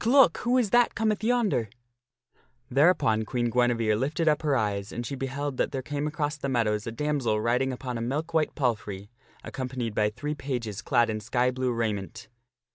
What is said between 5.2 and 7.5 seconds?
May party. j^d that there came across the meadows a damsel